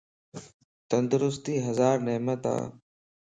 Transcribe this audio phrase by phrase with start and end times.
[0.89, 2.55] تندرستي ھزار نعمت ا